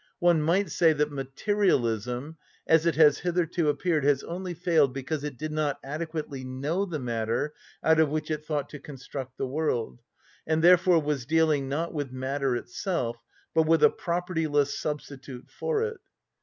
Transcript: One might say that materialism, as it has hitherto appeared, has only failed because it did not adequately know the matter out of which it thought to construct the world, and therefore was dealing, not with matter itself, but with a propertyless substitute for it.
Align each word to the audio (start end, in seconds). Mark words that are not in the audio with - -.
One 0.17 0.41
might 0.41 0.71
say 0.71 0.93
that 0.93 1.11
materialism, 1.11 2.37
as 2.65 2.87
it 2.87 2.95
has 2.95 3.19
hitherto 3.19 3.69
appeared, 3.69 4.03
has 4.03 4.23
only 4.23 4.55
failed 4.55 4.95
because 4.95 5.23
it 5.23 5.37
did 5.37 5.51
not 5.51 5.79
adequately 5.83 6.43
know 6.43 6.85
the 6.87 6.97
matter 6.97 7.53
out 7.83 7.99
of 7.99 8.09
which 8.09 8.31
it 8.31 8.43
thought 8.43 8.67
to 8.69 8.79
construct 8.79 9.37
the 9.37 9.45
world, 9.45 10.01
and 10.47 10.63
therefore 10.63 10.99
was 11.03 11.27
dealing, 11.27 11.69
not 11.69 11.93
with 11.93 12.11
matter 12.11 12.55
itself, 12.55 13.17
but 13.53 13.67
with 13.67 13.83
a 13.83 13.91
propertyless 13.91 14.73
substitute 14.75 15.51
for 15.51 15.83
it. 15.83 15.99